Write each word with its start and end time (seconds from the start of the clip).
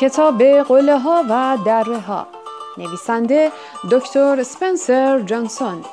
کتاب 0.00 0.42
قله 0.42 0.98
ها 0.98 1.24
و 1.28 1.58
دره 1.64 2.00
ها. 2.00 2.26
نویسنده 2.78 3.52
دکتر 3.90 4.42
سپنسر 4.42 5.20
جانسون. 5.20 5.84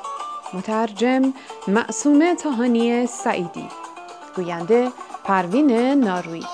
مترجم 0.52 1.32
معصومه 1.68 2.34
تاهانی 2.34 3.06
سعیدی. 3.06 3.68
گوینده 4.36 4.92
پروین 5.24 5.70
ناروی. 6.04 6.44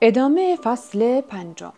ادامه 0.00 0.56
فصل 0.56 1.20
پنجم. 1.20 1.72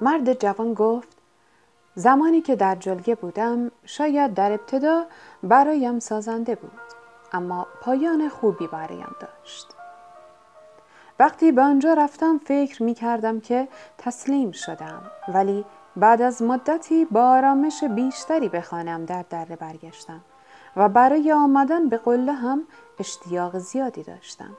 مرد 0.00 0.40
جوان 0.40 0.74
گفت 0.74 1.09
زمانی 1.94 2.40
که 2.40 2.56
در 2.56 2.74
جلگه 2.74 3.14
بودم 3.14 3.70
شاید 3.84 4.34
در 4.34 4.52
ابتدا 4.52 5.04
برایم 5.42 5.98
سازنده 5.98 6.54
بود 6.54 6.80
اما 7.32 7.66
پایان 7.80 8.28
خوبی 8.28 8.66
برایم 8.66 9.16
داشت. 9.20 9.66
وقتی 11.18 11.52
به 11.52 11.62
آنجا 11.62 11.94
رفتم 11.94 12.38
فکر 12.38 12.82
می 12.82 12.94
کردم 12.94 13.40
که 13.40 13.68
تسلیم 13.98 14.52
شدم 14.52 15.02
ولی 15.28 15.64
بعد 15.96 16.22
از 16.22 16.42
مدتی 16.42 17.04
با 17.04 17.30
آرامش 17.30 17.84
بیشتری 17.84 18.48
به 18.48 18.60
خانم 18.60 19.04
در 19.04 19.24
دره 19.30 19.56
برگشتم 19.56 20.20
و 20.76 20.88
برای 20.88 21.32
آمدن 21.32 21.88
به 21.88 21.96
قله 21.96 22.32
هم 22.32 22.62
اشتیاق 22.98 23.58
زیادی 23.58 24.02
داشتم. 24.02 24.56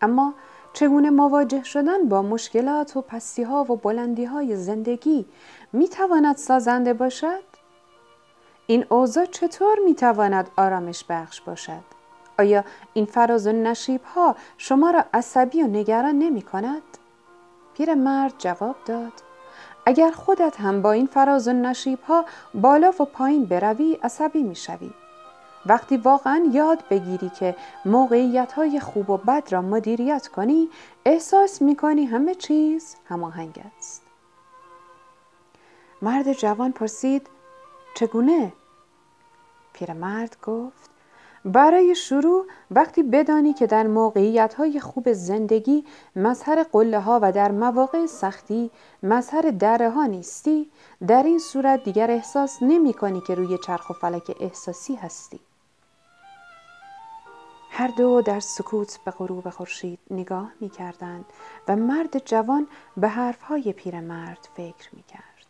اما 0.00 0.34
چگونه 0.74 1.10
مواجه 1.10 1.62
شدن 1.62 2.08
با 2.08 2.22
مشکلات 2.22 2.96
و 2.96 3.02
پستی 3.02 3.42
ها 3.42 3.64
و 3.72 3.76
بلندی 3.76 4.24
های 4.24 4.56
زندگی 4.56 5.26
می 5.72 5.88
تواند 5.88 6.36
سازنده 6.36 6.92
باشد؟ 6.92 7.42
این 8.66 8.86
اوضاع 8.88 9.24
چطور 9.24 9.78
می 9.84 9.94
تواند 9.94 10.50
آرامش 10.56 11.04
بخش 11.08 11.40
باشد؟ 11.40 11.84
آیا 12.38 12.64
این 12.94 13.04
فراز 13.06 13.46
و 13.46 13.52
نشیب 13.52 14.02
ها 14.02 14.36
شما 14.58 14.90
را 14.90 15.04
عصبی 15.14 15.62
و 15.62 15.66
نگران 15.66 16.18
نمی 16.18 16.42
کند؟ 16.42 16.82
مرد 17.96 18.34
جواب 18.38 18.76
داد 18.86 19.12
اگر 19.86 20.10
خودت 20.10 20.60
هم 20.60 20.82
با 20.82 20.92
این 20.92 21.06
فراز 21.06 21.48
و 21.48 21.52
نشیب 21.52 22.00
ها 22.00 22.24
بالا 22.54 22.92
و 23.00 23.04
پایین 23.04 23.44
بروی 23.44 23.98
عصبی 24.02 24.42
می 24.42 24.56
شوی. 24.56 24.90
وقتی 25.66 25.96
واقعا 25.96 26.48
یاد 26.52 26.84
بگیری 26.90 27.28
که 27.28 27.56
موقعیت 27.84 28.52
های 28.52 28.80
خوب 28.80 29.10
و 29.10 29.16
بد 29.16 29.48
را 29.50 29.62
مدیریت 29.62 30.28
کنی 30.28 30.68
احساس 31.04 31.62
می 31.62 31.76
کنی 31.76 32.04
همه 32.04 32.34
چیز 32.34 32.96
هماهنگ 33.08 33.62
است 33.76 34.02
مرد 36.02 36.32
جوان 36.32 36.72
پرسید 36.72 37.26
چگونه؟ 37.94 38.52
پیرمرد 39.72 40.36
گفت 40.42 40.90
برای 41.44 41.94
شروع 41.94 42.46
وقتی 42.70 43.02
بدانی 43.02 43.52
که 43.52 43.66
در 43.66 43.86
موقعیت 43.86 44.54
های 44.54 44.80
خوب 44.80 45.12
زندگی 45.12 45.84
مظهر 46.16 46.62
قله 46.62 47.00
ها 47.00 47.18
و 47.22 47.32
در 47.32 47.52
مواقع 47.52 48.06
سختی 48.06 48.70
مظهر 49.02 49.50
دره 49.50 49.90
ها 49.90 50.06
نیستی 50.06 50.70
در 51.06 51.22
این 51.22 51.38
صورت 51.38 51.84
دیگر 51.84 52.10
احساس 52.10 52.58
نمی 52.62 52.92
کنی 52.92 53.20
که 53.20 53.34
روی 53.34 53.58
چرخ 53.66 53.90
و 53.90 53.92
فلک 53.92 54.36
احساسی 54.40 54.94
هستی 54.94 55.40
هر 57.76 57.88
دو 57.88 58.22
در 58.22 58.40
سکوت 58.40 58.98
به 59.04 59.10
غروب 59.10 59.50
خورشید 59.50 59.98
نگاه 60.10 60.52
می 60.60 60.70
کردند 60.70 61.24
و 61.68 61.76
مرد 61.76 62.26
جوان 62.26 62.66
به 62.96 63.08
حرفهای 63.08 63.72
پیرمرد 63.72 64.48
فکر 64.56 64.88
می 64.92 65.02
کرد. 65.02 65.46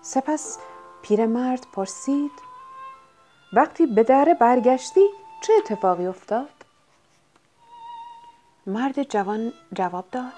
سپس 0.00 0.58
پیرمرد 1.02 1.66
پرسید 1.72 2.30
وقتی 3.52 3.86
به 3.86 4.02
دره 4.02 4.34
برگشتی 4.34 5.06
چه 5.42 5.52
اتفاقی 5.58 6.06
افتاد؟ 6.06 6.48
مرد 8.66 9.02
جوان 9.02 9.52
جواب 9.72 10.04
داد 10.12 10.32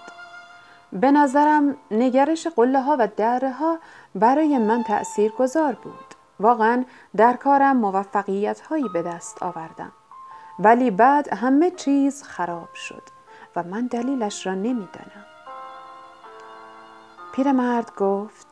به 0.93 1.11
نظرم 1.11 1.77
نگرش 1.91 2.47
قله 2.47 2.81
ها 2.81 2.97
و 2.99 3.09
دره 3.17 3.53
ها 3.53 3.79
برای 4.15 4.59
من 4.59 4.83
تأثیر 4.83 5.33
گذار 5.33 5.73
بود. 5.73 6.15
واقعا 6.41 6.85
در 7.17 7.33
کارم 7.33 7.77
موفقیت 7.77 8.61
هایی 8.61 8.89
به 8.93 9.03
دست 9.03 9.43
آوردم. 9.43 9.93
ولی 10.59 10.91
بعد 10.91 11.35
همه 11.35 11.71
چیز 11.71 12.23
خراب 12.23 12.75
شد 12.75 13.03
و 13.57 13.63
من 13.63 13.87
دلیلش 13.87 14.47
را 14.47 14.55
نمی‌دانم. 14.55 15.25
پیرمرد 17.35 17.95
گفت 17.97 18.47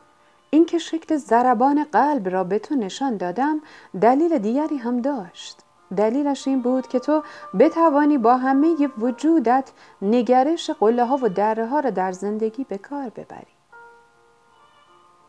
اینکه 0.49 0.77
شکل 0.77 1.17
ضربان 1.17 1.83
قلب 1.83 2.29
را 2.29 2.43
به 2.43 2.59
تو 2.59 2.75
نشان 2.75 3.17
دادم 3.17 3.61
دلیل 4.01 4.37
دیگری 4.37 4.77
هم 4.77 5.01
داشت. 5.01 5.61
دلیلش 5.97 6.47
این 6.47 6.61
بود 6.61 6.87
که 6.87 6.99
تو 6.99 7.23
بتوانی 7.59 8.17
با 8.17 8.37
همه 8.37 8.89
وجودت 8.97 9.71
نگرش 10.01 10.69
قله 10.69 11.05
ها 11.05 11.19
و 11.21 11.29
دره 11.29 11.67
ها 11.67 11.79
را 11.79 11.89
در 11.89 12.11
زندگی 12.11 12.63
به 12.63 12.77
کار 12.77 13.09
ببری. 13.09 13.53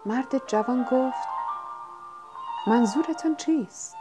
مرد 0.06 0.46
جوان 0.46 0.82
گفت 0.82 1.28
منظورتان 2.66 3.36
چیست؟ 3.36 3.96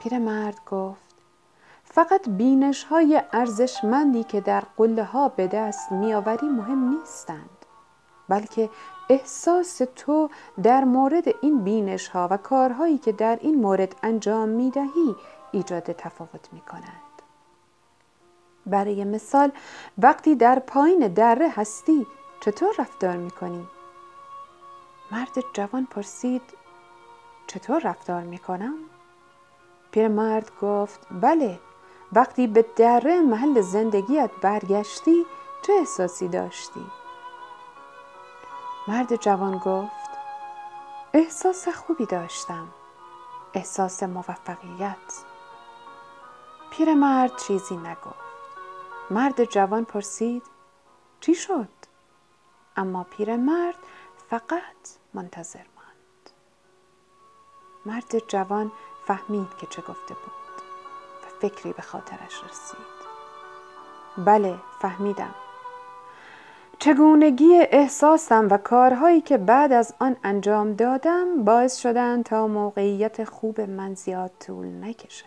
پیرمرد 0.00 0.60
گفت 0.70 1.09
فقط 1.92 2.28
بینش 2.28 2.84
های 2.84 3.22
ارزشمندی 3.32 4.24
که 4.24 4.40
در 4.40 4.62
قله 4.76 5.04
ها 5.04 5.28
به 5.28 5.46
دست 5.46 5.92
میآوری 5.92 6.48
مهم 6.48 6.88
نیستند 6.88 7.66
بلکه 8.28 8.70
احساس 9.08 9.82
تو 9.96 10.30
در 10.62 10.84
مورد 10.84 11.24
این 11.42 11.64
بینش 11.64 12.08
ها 12.08 12.28
و 12.30 12.36
کارهایی 12.36 12.98
که 12.98 13.12
در 13.12 13.38
این 13.40 13.54
مورد 13.54 13.96
انجام 14.02 14.48
می 14.48 14.70
دهی 14.70 15.16
ایجاد 15.52 15.92
تفاوت 15.92 16.52
می 16.52 16.60
کند. 16.60 16.82
برای 18.66 19.04
مثال 19.04 19.52
وقتی 19.98 20.34
در 20.34 20.58
پایین 20.58 21.08
دره 21.08 21.50
هستی 21.50 22.06
چطور 22.40 22.74
رفتار 22.78 23.16
می 23.16 23.30
کنی؟ 23.30 23.66
مرد 25.12 25.44
جوان 25.54 25.86
پرسید 25.86 26.42
چطور 27.46 27.80
رفتار 27.84 28.22
می 28.22 28.38
کنم؟ 28.38 28.74
پیرمرد 29.90 30.50
گفت 30.60 31.06
بله 31.10 31.58
وقتی 32.12 32.46
به 32.46 32.62
دره 32.76 33.20
محل 33.20 33.60
زندگیت 33.60 34.30
برگشتی 34.40 35.26
چه 35.62 35.72
احساسی 35.72 36.28
داشتی؟ 36.28 36.86
مرد 38.88 39.16
جوان 39.16 39.58
گفت 39.58 40.10
احساس 41.14 41.68
خوبی 41.68 42.06
داشتم. 42.06 42.68
احساس 43.54 44.02
موفقیت. 44.02 45.24
پیرمرد 46.70 47.36
چیزی 47.36 47.76
نگفت. 47.76 48.30
مرد 49.10 49.44
جوان 49.44 49.84
پرسید 49.84 50.42
چی 51.20 51.34
شد؟ 51.34 51.68
اما 52.76 53.04
پیرمرد 53.04 53.78
فقط 54.30 54.98
منتظر 55.14 55.64
ماند. 55.76 56.30
مرد 57.86 58.18
جوان 58.28 58.72
فهمید 59.06 59.56
که 59.58 59.66
چه 59.66 59.82
گفته 59.82 60.14
بود. 60.14 60.49
فکری 61.40 61.72
به 61.72 61.82
خاطرش 61.82 62.44
رسید. 62.50 62.90
بله 64.24 64.54
فهمیدم. 64.80 65.34
چگونگی 66.78 67.54
احساسم 67.70 68.48
و 68.50 68.56
کارهایی 68.56 69.20
که 69.20 69.38
بعد 69.38 69.72
از 69.72 69.94
آن 70.00 70.16
انجام 70.24 70.72
دادم 70.74 71.44
باعث 71.44 71.76
شدن 71.76 72.22
تا 72.22 72.46
موقعیت 72.46 73.24
خوب 73.24 73.60
من 73.60 73.94
زیاد 73.94 74.30
طول 74.40 74.66
نکشد. 74.84 75.24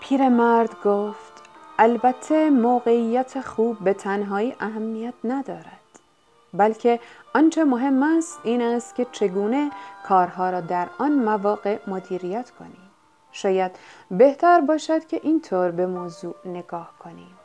پیرمرد 0.00 0.82
گفت 0.84 1.32
البته 1.78 2.50
موقعیت 2.50 3.40
خوب 3.40 3.78
به 3.78 3.94
تنهایی 3.94 4.56
اهمیت 4.60 5.14
ندارد. 5.24 5.80
بلکه 6.54 7.00
آنچه 7.34 7.64
مهم 7.64 8.02
است 8.02 8.40
این 8.44 8.62
است 8.62 8.94
که 8.94 9.06
چگونه 9.12 9.70
کارها 10.08 10.50
را 10.50 10.60
در 10.60 10.88
آن 10.98 11.12
مواقع 11.12 11.78
مدیریت 11.86 12.50
کنیم. 12.50 12.81
شاید 13.32 13.76
بهتر 14.10 14.60
باشد 14.60 15.06
که 15.06 15.20
اینطور 15.22 15.70
به 15.70 15.86
موضوع 15.86 16.34
نگاه 16.44 16.92
کنیم. 16.98 17.38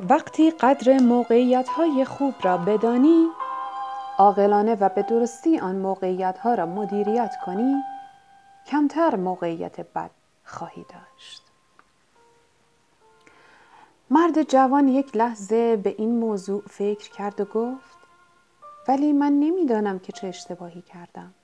وقتی 0.00 0.50
قدر 0.50 0.98
موقعیت 0.98 1.68
های 1.68 2.04
خوب 2.04 2.34
را 2.42 2.56
بدانی 2.56 3.28
عاقلانه 4.18 4.74
و 4.74 4.88
به 4.88 5.02
درستی 5.02 5.58
آن 5.58 5.76
موقعیت 5.76 6.38
ها 6.38 6.54
را 6.54 6.66
مدیریت 6.66 7.34
کنی 7.46 7.82
کمتر 8.66 9.16
موقعیت 9.16 9.80
بد 9.80 10.10
خواهی 10.44 10.84
داشت. 10.88 11.42
مرد 14.10 14.42
جوان 14.42 14.88
یک 14.88 15.16
لحظه 15.16 15.76
به 15.76 15.94
این 15.98 16.18
موضوع 16.18 16.62
فکر 16.68 17.10
کرد 17.10 17.40
و 17.40 17.44
گفت 17.44 17.95
ولی 18.88 19.12
من 19.12 19.32
نمی‌دانم 19.32 19.98
که 19.98 20.12
چه 20.12 20.26
اشتباهی 20.26 20.82
کردم. 20.82 21.34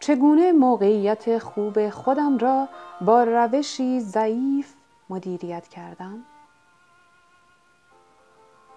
چگونه 0.00 0.52
موقعیت 0.52 1.38
خوب 1.38 1.90
خودم 1.90 2.38
را 2.38 2.68
با 3.00 3.22
روشی 3.24 4.00
ضعیف 4.00 4.74
مدیریت 5.10 5.68
کردم؟ 5.68 6.24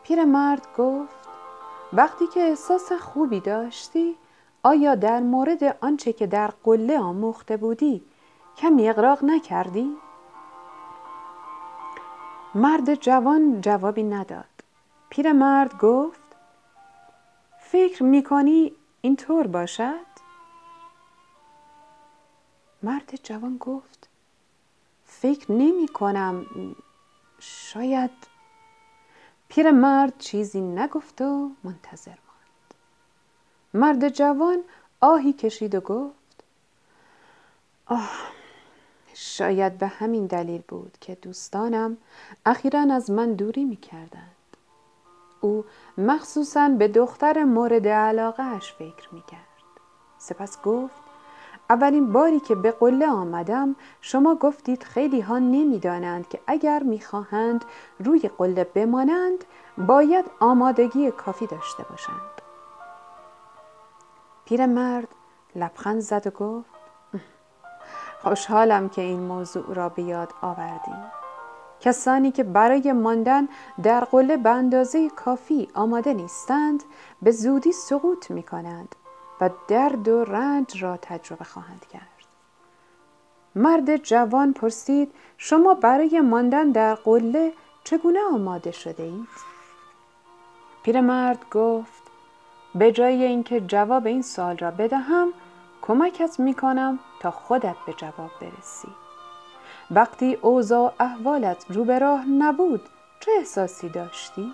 پیرمرد 0.03 0.67
گفت 0.77 1.27
وقتی 1.93 2.27
که 2.27 2.39
احساس 2.39 2.91
خوبی 2.91 3.39
داشتی 3.39 4.15
آیا 4.63 4.95
در 4.95 5.19
مورد 5.19 5.77
آنچه 5.81 6.13
که 6.13 6.27
در 6.27 6.47
قله 6.63 6.99
آموخته 6.99 7.57
بودی 7.57 8.01
کمی 8.57 8.89
اقراق 8.89 9.23
نکردی؟ 9.23 9.97
مرد 12.55 12.95
جوان 12.95 13.61
جوابی 13.61 14.03
نداد. 14.03 14.45
پیرمرد 15.09 15.77
گفت 15.77 16.28
فکر 17.71 18.03
می‌کنی 18.03 18.71
اینطور 19.01 19.47
باشد؟ 19.47 20.05
مرد 22.83 23.19
جوان 23.23 23.57
گفت 23.57 24.09
فکر 25.05 25.51
نمی 25.51 25.87
کنم 25.87 26.45
شاید 27.39 28.11
پیرمرد 29.47 30.17
چیزی 30.17 30.61
نگفت 30.61 31.21
و 31.21 31.51
منتظر 31.63 32.15
ماند 32.27 32.73
مرد 33.73 34.09
جوان 34.09 34.63
آهی 35.01 35.33
کشید 35.33 35.75
و 35.75 35.79
گفت 35.79 36.43
آه 37.85 38.11
شاید 39.13 39.77
به 39.77 39.87
همین 39.87 40.25
دلیل 40.25 40.61
بود 40.67 40.97
که 41.01 41.15
دوستانم 41.15 41.97
اخیرا 42.45 42.87
از 42.91 43.11
من 43.11 43.33
دوری 43.33 43.65
می 43.65 43.77
کردند. 43.77 44.38
او 45.41 45.65
مخصوصا 45.97 46.69
به 46.69 46.87
دختر 46.87 47.43
مورد 47.43 47.87
علاقه 47.87 48.43
اش 48.43 48.73
فکر 48.73 49.09
می 49.11 49.21
کرد. 49.21 49.39
سپس 50.17 50.61
گفت 50.61 51.09
اولین 51.69 52.11
باری 52.11 52.39
که 52.39 52.55
به 52.55 52.71
قله 52.71 53.07
آمدم 53.07 53.75
شما 54.01 54.35
گفتید 54.35 54.83
خیلی 54.83 55.21
ها 55.21 55.39
نمی 55.39 55.79
دانند 55.79 56.27
که 56.29 56.39
اگر 56.47 56.83
می 56.83 57.01
خواهند 57.01 57.65
روی 57.99 58.29
قله 58.37 58.63
بمانند 58.63 59.43
باید 59.77 60.25
آمادگی 60.39 61.11
کافی 61.11 61.47
داشته 61.47 61.83
باشند. 61.89 62.41
پیرمرد 64.45 65.07
لبخند 65.55 65.99
زد 65.99 66.27
و 66.27 66.29
گفت 66.29 66.69
خوشحالم 68.21 68.89
که 68.89 69.01
این 69.01 69.19
موضوع 69.19 69.73
را 69.73 69.89
به 69.89 70.01
یاد 70.03 70.33
آوردی 70.41 70.91
کسانی 71.81 72.31
که 72.31 72.43
برای 72.43 72.93
ماندن 72.93 73.47
در 73.83 73.99
قله 73.99 74.37
به 74.37 74.49
اندازه 74.49 75.09
کافی 75.09 75.67
آماده 75.73 76.13
نیستند 76.13 76.83
به 77.21 77.31
زودی 77.31 77.71
سقوط 77.71 78.31
می 78.31 78.43
کنند 78.43 78.95
و 79.41 79.49
درد 79.67 80.07
و 80.07 80.23
رنج 80.23 80.83
را 80.83 80.97
تجربه 80.97 81.45
خواهند 81.45 81.85
کرد 81.91 82.01
مرد 83.55 83.95
جوان 83.95 84.53
پرسید 84.53 85.11
شما 85.37 85.73
برای 85.73 86.21
ماندن 86.21 86.71
در 86.71 86.95
قله 86.95 87.53
چگونه 87.83 88.19
آماده 88.33 88.71
شده 88.71 89.03
اید؟ 89.03 89.27
پیرمرد 90.83 91.45
گفت 91.51 92.03
به 92.75 92.91
جای 92.91 93.23
اینکه 93.23 93.61
جواب 93.61 94.07
این 94.07 94.21
سال 94.21 94.57
را 94.57 94.71
بدهم 94.71 95.33
کمکت 95.81 96.39
می 96.39 96.53
کنم 96.53 96.99
تا 97.19 97.31
خودت 97.31 97.75
به 97.85 97.93
جواب 97.93 98.31
برسی 98.41 98.87
وقتی 99.91 100.37
اوضاع 100.41 100.93
احوالت 100.99 101.65
رو 101.69 101.83
به 101.83 101.99
راه 101.99 102.25
نبود 102.25 102.81
چه 103.19 103.31
احساسی 103.37 103.89
داشتی؟ 103.89 104.53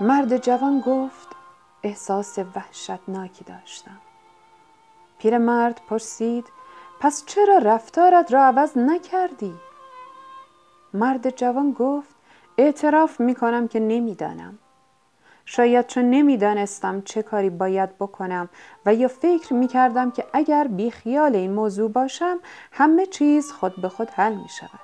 مرد 0.00 0.36
جوان 0.36 0.80
گفت 0.80 1.28
احساس 1.82 2.38
وحشتناکی 2.38 3.44
داشتم 3.44 3.98
پیرمرد 5.18 5.80
پرسید 5.88 6.44
پس 7.00 7.24
چرا 7.26 7.58
رفتارت 7.58 8.32
را 8.32 8.42
عوض 8.42 8.78
نکردی؟ 8.78 9.54
مرد 10.94 11.36
جوان 11.36 11.72
گفت 11.72 12.14
اعتراف 12.58 13.20
می 13.20 13.34
کنم 13.34 13.68
که 13.68 13.80
نمی‌دانم 13.80 14.58
شاید 15.48 15.86
چون 15.86 16.10
نمی‌دانستم 16.10 17.00
چه 17.00 17.22
کاری 17.22 17.50
باید 17.50 17.98
بکنم 17.98 18.48
و 18.86 18.94
یا 18.94 19.08
فکر 19.08 19.54
می 19.54 19.68
کردم 19.68 20.10
که 20.10 20.24
اگر 20.32 20.66
بیخیال 20.66 21.34
این 21.36 21.52
موضوع 21.52 21.90
باشم 21.90 22.38
همه 22.72 23.06
چیز 23.06 23.52
خود 23.52 23.82
به 23.82 23.88
خود 23.88 24.10
حل 24.10 24.34
می 24.34 24.48
شود. 24.48 24.80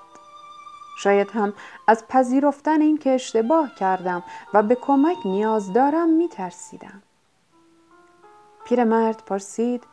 شاید 0.99 1.31
هم 1.31 1.53
از 1.89 2.09
پذیرفتن 2.09 2.81
این 2.81 2.99
که 2.99 3.11
اشتباه 3.11 3.75
کردم 3.75 4.23
و 4.55 4.63
به 4.63 4.75
کمک 4.75 5.17
نیاز 5.25 5.73
دارم 5.73 6.09
می 6.09 6.29
ترسیدم. 6.29 7.03
پیرمرد 8.65 9.23
پرسید 9.27 9.85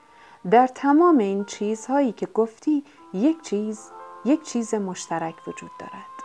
در 0.51 0.67
تمام 0.67 1.17
این 1.17 1.45
چیزهایی 1.45 2.11
که 2.11 2.25
گفتی 2.25 2.83
یک 3.13 3.41
چیز 3.41 3.91
یک 4.25 4.43
چیز 4.43 4.73
مشترک 4.73 5.47
وجود 5.47 5.71
دارد. 5.79 6.19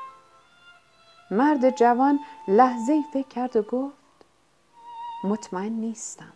مرد 1.30 1.76
جوان 1.76 2.18
لحظه 2.48 3.02
فکر 3.12 3.28
کرد 3.28 3.56
و 3.56 3.62
گفت 3.62 4.03
مطمئن 5.24 5.72
نیستم. 5.72 6.32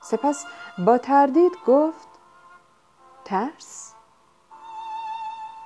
سپس 0.00 0.44
با 0.78 0.98
تردید 0.98 1.52
گفت 1.66 2.08
ترس. 3.24 3.94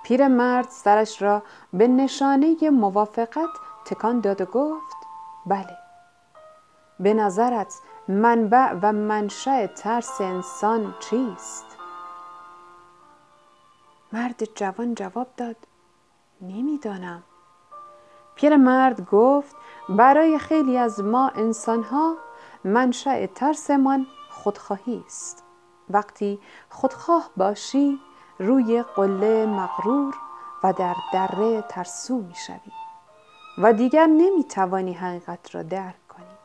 پیرمرد 0.05 0.69
سرش 0.69 1.23
را 1.23 1.43
به 1.73 1.89
نشانه 1.89 2.71
موافقت 2.71 3.51
تکان 3.85 4.21
داد 4.21 4.41
و 4.41 4.45
گفت 4.45 4.97
بله. 5.47 5.79
به 7.01 7.15
نظرت 7.15 7.75
منبع 8.09 8.73
و 8.83 8.93
منشأ 8.93 9.67
ترس 9.67 10.21
انسان 10.21 10.95
چیست؟ 11.01 11.67
مرد 14.13 14.45
جوان 14.45 14.95
جواب 14.95 15.29
داد 15.37 15.57
نمی‌دانم. 16.41 17.23
پیرمرد 18.43 19.11
گفت 19.11 19.57
برای 19.89 20.39
خیلی 20.39 20.79
از 20.79 21.01
ما 21.01 21.29
انسانها 21.29 22.17
منشأ 22.65 23.27
ترسمان 23.27 24.07
خودخواهی 24.31 25.03
است. 25.07 25.45
وقتی 25.91 26.41
خودخواه 26.69 27.31
باشی 27.37 28.01
روی 28.39 28.83
قله 28.83 29.47
مغرور 29.47 30.15
و 30.65 30.73
در 30.73 30.95
دره 31.13 31.63
ترسو 31.69 32.19
می‌شوی 32.19 32.73
و 33.59 33.73
دیگر 33.73 34.07
نمی‌توانی 34.07 34.93
حقیقت 34.93 35.55
را 35.55 35.63
درک 35.63 36.09
کنی. 36.09 36.37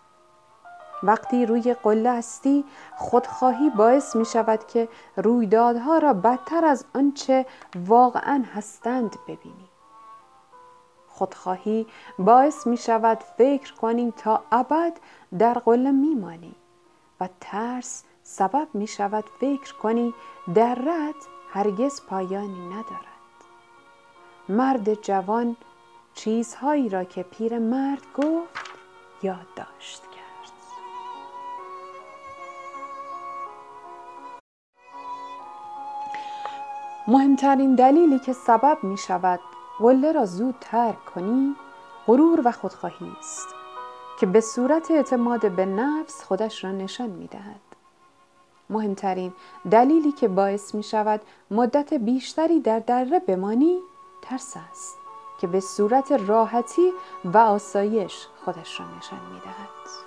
وقتی 1.03 1.45
روی 1.45 1.73
قله 1.73 2.11
هستی 2.11 2.65
خودخواهی 2.95 3.69
باعث 3.69 4.15
می 4.15 4.25
شود 4.25 4.67
که 4.67 4.89
رویدادها 5.15 5.97
را 5.97 6.13
بدتر 6.13 6.65
از 6.65 6.85
آنچه 6.95 7.45
واقعا 7.75 8.43
هستند 8.55 9.15
ببینی. 9.27 9.66
خودخواهی 11.17 11.87
باعث 12.19 12.67
می 12.67 12.77
شود 12.77 13.23
فکر 13.37 13.73
کنی 13.73 14.13
تا 14.17 14.43
ابد 14.51 14.93
در 15.39 15.53
قله 15.53 15.91
میمانی 15.91 16.55
و 17.19 17.29
ترس 17.41 18.03
سبب 18.23 18.67
می 18.73 18.87
شود 18.87 19.23
فکر 19.39 19.73
کنی 19.73 20.13
در 20.55 20.75
رد 20.75 21.15
هرگز 21.49 22.01
پایانی 22.09 22.67
ندارد. 22.67 23.17
مرد 24.49 24.93
جوان 24.93 25.55
چیزهایی 26.13 26.89
را 26.89 27.03
که 27.03 27.23
پیر 27.23 27.59
مرد 27.59 28.01
گفت 28.17 28.69
یادداشت 29.23 30.01
کرد. 30.01 30.53
مهمترین 37.07 37.75
دلیلی 37.75 38.19
که 38.19 38.33
سبب 38.33 38.77
می 38.83 38.97
شود 38.97 39.39
قله 39.79 40.11
را 40.11 40.25
زود 40.25 40.55
ترک 40.61 41.05
کنی 41.05 41.55
غرور 42.07 42.41
و 42.45 42.51
خودخواهی 42.51 43.11
است 43.19 43.47
که 44.19 44.25
به 44.25 44.41
صورت 44.41 44.91
اعتماد 44.91 45.51
به 45.51 45.65
نفس 45.65 46.23
خودش 46.23 46.63
را 46.63 46.71
نشان 46.71 47.09
می 47.09 47.27
دهد. 47.27 47.61
مهمترین 48.69 49.33
دلیلی 49.71 50.11
که 50.11 50.27
باعث 50.27 50.75
می 50.75 50.83
شود 50.83 51.21
مدت 51.51 51.93
بیشتری 51.93 52.59
در 52.59 52.79
دره 52.79 53.19
بمانی 53.19 53.79
ترس 54.21 54.53
است 54.71 54.97
که 55.39 55.47
به 55.47 55.59
صورت 55.59 56.11
راحتی 56.11 56.91
و 57.25 57.37
آسایش 57.37 58.27
خودش 58.45 58.79
را 58.79 58.85
نشان 58.97 59.19
می 59.33 59.39
دهد. 59.39 60.06